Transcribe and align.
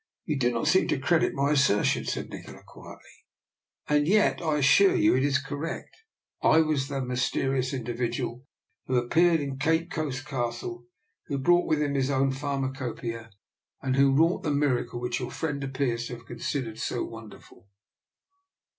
"You 0.25 0.35
do 0.39 0.51
not 0.51 0.65
seem 0.67 0.87
to 0.87 0.97
credit 0.97 1.35
my 1.35 1.51
asser 1.51 1.83
tion," 1.83 2.05
said 2.05 2.31
Nikola, 2.31 2.63
quietly." 2.65 3.27
And 3.87 4.07
yet 4.07 4.41
I 4.41 4.57
as 4.57 4.65
sure 4.65 4.95
you 4.95 5.15
it 5.15 5.23
is 5.23 5.37
correct. 5.37 5.95
I 6.41 6.61
was 6.61 6.87
the 6.87 7.05
mysterious 7.05 7.71
individual 7.71 8.43
who 8.87 8.95
appeared 8.95 9.41
in 9.41 9.59
Cape 9.59 9.91
Coast 9.91 10.25
Cas 10.25 10.61
52 10.61 10.67
DR. 10.67 10.73
NIKOLA'S 10.73 10.73
EXPERIMENT. 10.73 10.83
tie, 10.87 11.25
who 11.27 11.37
brought 11.37 11.67
with 11.67 11.81
him 11.83 11.93
his 11.93 12.09
own 12.09 12.31
pharma 12.31 12.75
copoeia, 12.75 13.29
and 13.83 13.95
who 13.95 14.11
wrought 14.15 14.41
the 14.41 14.49
miracle 14.51 14.99
which 14.99 15.19
your 15.19 15.29
friend 15.29 15.63
appears 15.63 16.07
to 16.07 16.15
have 16.17 16.25
considered 16.25 16.79
so 16.79 17.03
wonderful." 17.03 17.67